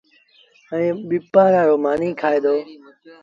ائيٚݩ 0.73 1.03
ٻپآݩرآرو 1.09 1.75
مآݩيٚ 1.83 2.17
کآئي 2.21 2.39
دو 2.43 2.55